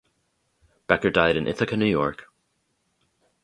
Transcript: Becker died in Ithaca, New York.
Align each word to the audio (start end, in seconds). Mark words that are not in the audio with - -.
Becker 0.87 1.11
died 1.11 1.37
in 1.37 1.45
Ithaca, 1.47 1.77
New 1.77 1.85
York. 1.85 2.25